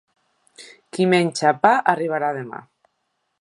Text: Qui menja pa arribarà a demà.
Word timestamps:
Qui 0.97 1.05
menja 1.11 1.51
pa 1.67 1.75
arribarà 1.93 2.33
a 2.35 2.37
demà. 2.39 2.63